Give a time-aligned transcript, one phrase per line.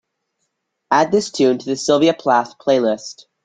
[0.89, 3.27] Add this tune to the sylvia plath playlist